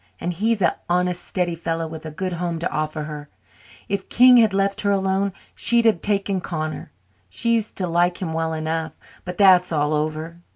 And 0.19 0.33
he's 0.33 0.63
a 0.63 0.77
honest, 0.89 1.23
steady 1.23 1.53
fellow 1.53 1.85
with 1.87 2.07
a 2.07 2.09
good 2.09 2.33
home 2.33 2.57
to 2.57 2.71
offer 2.71 3.03
her. 3.03 3.29
If 3.87 4.09
King 4.09 4.37
had 4.37 4.51
left 4.51 4.81
her 4.81 4.89
alone, 4.89 5.31
she'd 5.53 5.85
have 5.85 6.01
taken 6.01 6.41
Connor. 6.41 6.91
She 7.29 7.53
used 7.53 7.75
to 7.75 7.85
like 7.85 8.19
him 8.19 8.33
well 8.33 8.51
enough. 8.53 8.97
But 9.25 9.37
that's 9.37 9.71
all 9.71 9.93
over. 9.93 10.41